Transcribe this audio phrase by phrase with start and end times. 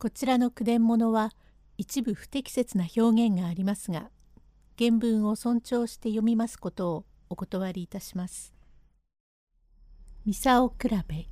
[0.00, 1.32] こちらの句伝物は
[1.76, 4.10] 一部不適切な表現がありますが
[4.78, 8.54] 原文を尊重して読みますことをお断りいたします。
[10.24, 11.26] ミサオ比べ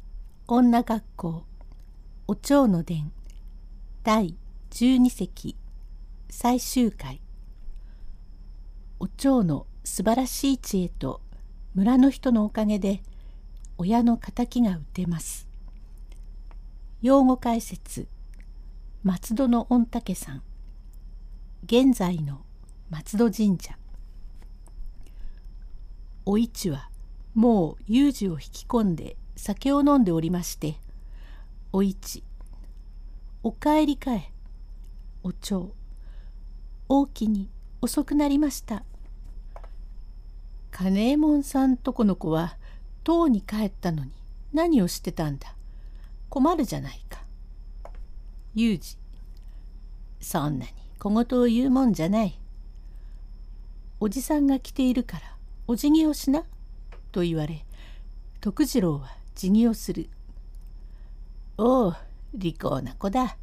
[0.48, 1.44] 女学校
[2.26, 3.12] お蝶の伝
[4.02, 4.36] 第
[4.70, 5.56] 12席
[6.28, 7.20] 最終回
[8.98, 11.20] お蝶の素晴らしい知恵と
[11.76, 13.00] 村の人のおかげで
[13.78, 15.46] 親の敵が打てます。
[17.00, 18.08] 用語解説
[19.06, 20.42] 松戸の御嶽さん
[21.64, 22.40] 現在の
[22.90, 23.78] 松戸神社。
[26.24, 26.90] お市は
[27.32, 30.74] もう有事を引き込んで酒を飲んでおりまして
[31.70, 32.24] お市
[33.44, 34.32] お帰りかえ
[35.22, 35.70] お蝶
[36.88, 37.48] 大きに
[37.80, 38.82] 遅くなりました。
[40.72, 42.56] 金右衛門さんとこの子は
[43.04, 44.10] とうに帰ったのに
[44.52, 45.54] 何をしてたんだ。
[46.28, 47.25] 困るじゃないか。
[48.58, 48.96] 有事
[50.18, 52.40] そんなに小言を言うもんじゃない。
[54.00, 55.22] おじさんが来ているから
[55.66, 56.42] お辞儀をしな
[57.12, 57.66] と言われ
[58.40, 60.08] 徳次郎は辞儀をする。
[61.58, 61.94] おお
[62.32, 63.36] 利口な子だ。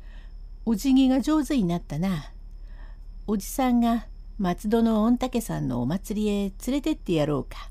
[0.65, 2.31] お辞儀が上手になったな。
[3.27, 4.07] おじさんが
[4.39, 7.69] 松戸の御嶽さんのお祭りへ連れてってやろうか。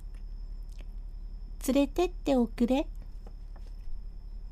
[1.66, 2.86] 連れてっておくれ。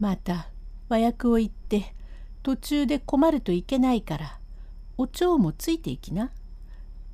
[0.01, 0.49] また
[0.89, 1.95] 和訳を言って
[2.43, 4.39] 途中で困るといけないから
[4.97, 6.31] お蝶もついていきな。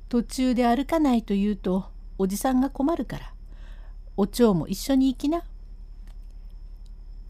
[0.09, 3.33] 途中で歩かないと言うとおじさんが困るから
[4.15, 5.43] お蝶も一緒に行きな。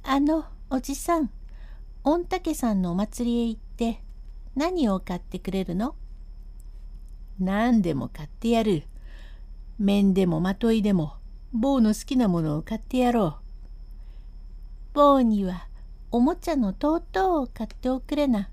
[0.03, 1.29] あのおじさん
[2.03, 4.01] 御嶽さんのお祭りへ行って
[4.55, 5.95] 何を買ってくれるの？
[7.39, 8.83] 何でも買ってやる。
[9.77, 11.13] 面でもまといでも
[11.53, 13.35] 坊の好きなものを買ってやろう。
[14.93, 15.67] 坊には
[16.17, 18.49] おもちゃのとうとうを買っておくれな。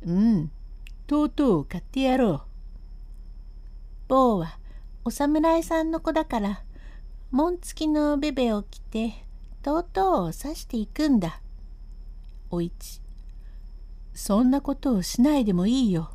[0.00, 0.50] うん、
[1.06, 2.42] とうとうを買ってやろう。
[4.08, 4.56] 坊は
[5.04, 6.62] お侍さんの子だから、
[7.30, 9.12] 紋付きのベベを着て、
[9.60, 11.42] とうとうを刺していくんだ。
[12.50, 13.02] お市、
[14.14, 16.10] そんなことをしないでもいいよ。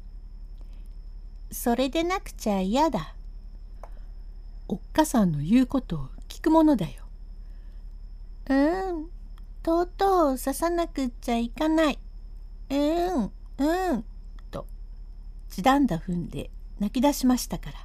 [1.52, 3.14] それでなくちゃ嫌だ。
[4.68, 7.04] おっかさんの言うことを聞くものだよ。
[8.50, 9.15] うん、
[9.66, 11.98] とうとう刺さなくっちゃいかない。
[12.70, 14.06] うん、うん、
[14.52, 14.68] と、
[15.50, 17.78] 地団だ踏んで泣き出しましたから。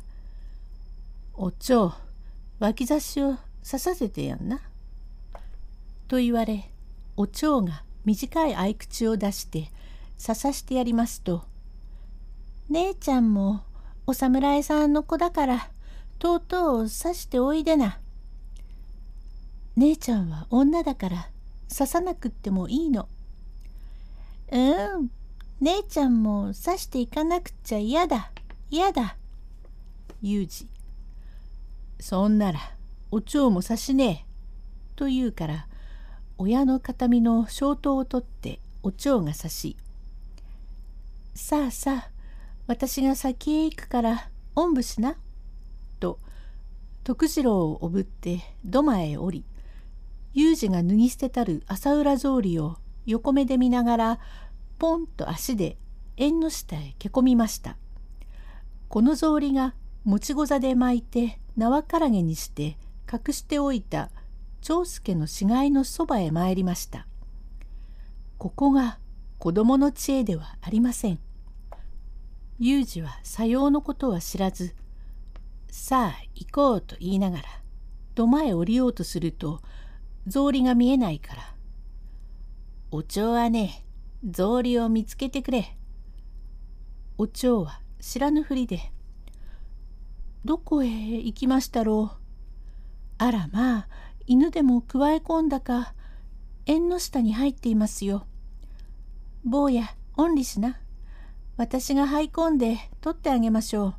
[1.33, 1.95] お蝶、
[2.59, 4.61] 脇差しを刺させてやんな。
[6.07, 6.71] と言われ、
[7.17, 9.71] お蝶が短い合口を出して
[10.23, 11.45] 刺さしてやりますと、
[12.69, 13.63] 姉ちゃんも
[14.07, 15.71] お侍さんの子だから、
[16.19, 18.01] とうとう刺しておいでな。
[19.77, 21.31] 姉ちゃんは女だから
[21.71, 23.09] 刺さなくってもいいの。
[24.53, 25.11] うん、
[25.61, 28.33] 姉ちゃんも刺していかなくちゃ嫌だ、
[28.71, 29.17] 嫌だ。
[30.21, 30.69] ユージ。
[32.01, 32.59] そんなら、
[33.11, 34.31] お蝶も刺しねえ。
[34.97, 35.67] と言うから、
[36.39, 39.77] 親の形見の小刀を取ってお蝶が刺し、
[41.35, 42.11] さあさあ、
[42.67, 45.17] 私が先へ行くからおんぶしな。
[46.01, 46.19] と、
[47.05, 49.45] 徳次郎をおぶって土間へ降り、
[50.33, 52.77] 有事が脱ぎ捨てたる朝浦草履を
[53.07, 54.19] 横目で見ながら
[54.79, 55.77] ポンと足で
[56.17, 57.77] 縁の下へけこみました。
[58.89, 59.75] この草履が
[60.05, 62.77] 持ちござで巻いて縄からげにして
[63.13, 64.11] 隠しておいた
[64.61, 67.07] 長介の死骸のそばへ参りました。
[68.39, 68.99] ここが
[69.39, 71.19] 子供の知恵ではありません。
[72.59, 74.75] 有事はさようのことは知らず、
[75.71, 77.45] さあ行こうと言いながら
[78.15, 79.63] 土間へ降りようとすると
[80.29, 81.55] 草履が見えないから。
[82.91, 83.85] お蝶はね、
[84.33, 85.77] 草履を見つけてくれ。
[87.19, 88.93] お蝶は知らぬふりで、
[90.45, 92.17] どこへ行きましたろう。
[93.19, 93.89] あらまあ、
[94.27, 95.95] 犬でもくわえ込んだか、
[96.67, 98.27] 縁の下に入っていますよ。
[99.45, 100.81] 坊や、おんりしな。
[101.57, 103.95] 私が這い込んで取ってあげましょ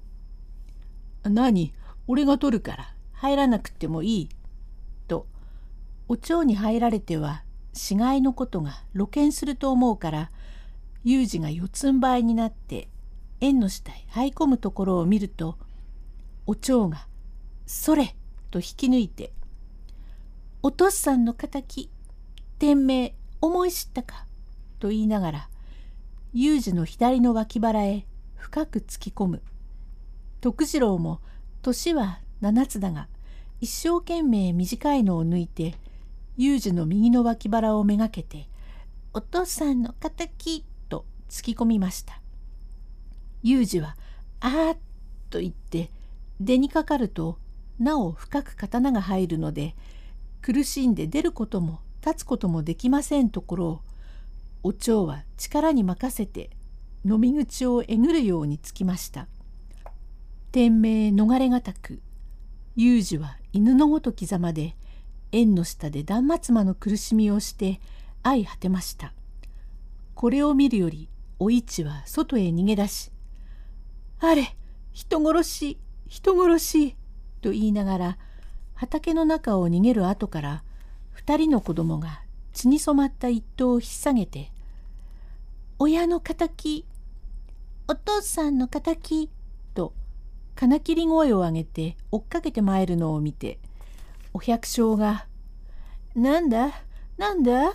[1.23, 1.29] う。
[1.29, 1.73] 何？
[2.07, 4.29] 俺が取るから入らなくてもいい。
[6.11, 7.41] お蝶に入られては
[7.71, 10.29] 死骸のことが露見すると思うから
[11.05, 12.89] 有事が四つん這いになって
[13.39, 15.57] 縁の下へ這い込むところを見ると
[16.45, 17.07] お蝶が
[17.65, 18.17] 「それ!」
[18.51, 19.31] と引き抜いて
[20.61, 21.89] 「お父さんの敵
[22.59, 24.25] 天命思い知ったか」
[24.79, 25.49] と言いながら
[26.33, 28.05] 有事の左の脇腹へ
[28.35, 29.41] 深く突き込む
[30.41, 31.21] 徳次郎も
[31.61, 33.07] 年は七つだが
[33.61, 35.75] 一生懸命短いのを抜いて
[36.37, 38.47] 有事の右の脇腹をめがけて
[39.13, 42.21] 「お父さんの敵と突き込みました。
[43.43, 43.97] 有事は
[44.39, 44.77] 「あー」
[45.29, 45.91] と言って
[46.39, 47.37] 出にかかると
[47.79, 49.75] なお深く刀が入るので
[50.41, 53.81] 苦しんで出ることも立つこともできませんところを
[54.63, 56.49] お蝶は力に任せて
[57.03, 59.27] 飲み口をえぐるようにつきました。
[60.51, 62.01] 天命逃れがたく
[62.75, 64.75] 有事は犬のごときざまで
[65.31, 67.79] 縁の下で断末魔の苦しみをして
[68.23, 69.13] 相果てました。
[70.21, 73.11] これを見るよりお市は外へ逃げ出し
[74.21, 74.55] 「あれ
[74.91, 76.95] 人殺し人殺し」
[77.41, 78.17] と言いながら
[78.75, 80.63] 畑の中を逃げる後から
[81.09, 82.21] 二人の子供が
[82.53, 84.51] 血に染まった一頭を引っ提げて
[85.79, 86.85] 「親の敵
[87.87, 89.31] お父さんの敵」
[89.73, 89.93] と
[90.53, 93.57] 金切り声を上げて追っかけてまいるのを見て
[94.33, 95.27] お百姓が
[96.15, 96.71] 「なんだ
[97.17, 97.73] なんだ?」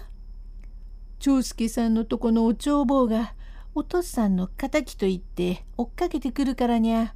[1.19, 3.35] 長介さんのとこのお帳坊が
[3.75, 7.15] お父さんの敵と言って追っかけてくるからにゃ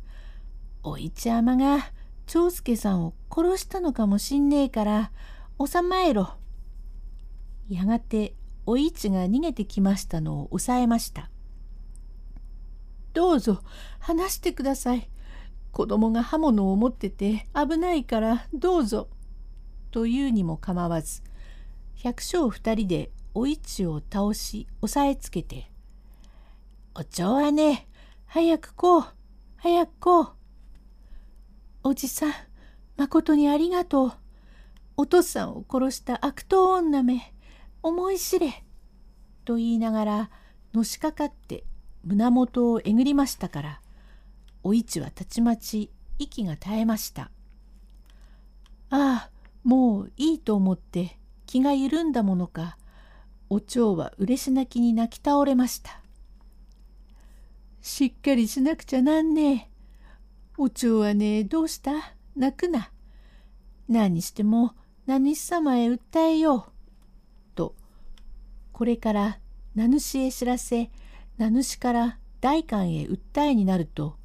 [0.83, 1.93] おいちゃまが
[2.27, 5.13] 長介さんを殺したのかもしんねえから
[5.65, 6.35] 収まえろ。
[7.69, 8.35] やがて
[8.67, 11.31] お市が逃げてきましたのを抑えました。
[13.13, 13.61] どうぞ
[13.99, 15.11] 話してください。
[15.73, 19.09] 子供が刃物を持ってて危ないからどうぞ。
[19.91, 21.23] というにも構わず
[21.97, 25.71] 百姓二人でお市を倒し押さえつけて
[26.95, 27.89] 「お蝶はね
[28.27, 29.05] 早くこう
[29.57, 30.33] 早くこう」
[31.85, 32.33] 「おじさん
[32.97, 34.13] まことにありがとう。
[34.97, 37.33] お父さんを殺した悪党女め
[37.83, 38.65] 思い知れ」
[39.47, 40.31] と言いながら
[40.75, 41.65] のしかかって
[42.05, 43.81] 胸元をえぐりましたから
[44.63, 47.31] お市はたちまち息が絶えました。
[48.91, 49.31] ああ
[49.65, 52.77] もういいと思って気が緩んだものか
[53.49, 56.01] お蝶は嬉し泣きに泣き倒れました。
[57.83, 59.71] しっかりしなくちゃなんねえ。
[60.57, 61.93] お蝶はねどうした？
[62.37, 62.91] 泣くな。
[63.89, 64.75] 何しても
[65.07, 66.73] 名主様へ訴えよう。
[67.55, 67.75] と
[68.73, 69.39] これから
[69.75, 70.91] 名主へ知らせ
[71.37, 74.17] 名主から代官へ訴えになると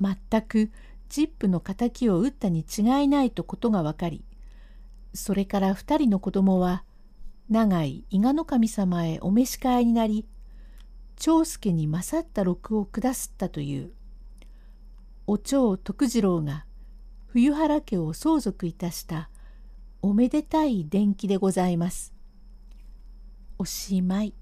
[0.00, 0.70] 全く
[1.08, 4.24] ジップの敵を撃ったに違いないとことが分かり
[5.12, 6.84] それから二人の子供は
[7.48, 10.26] 長い伊賀の神様へお召し替えになり
[11.16, 13.90] 長介に勝った禄を下すったという
[15.26, 16.64] お長徳次郎が
[17.26, 19.30] 冬原家を相続いたした
[20.02, 22.14] おめでたい伝記でございます。
[23.58, 24.39] おしまい。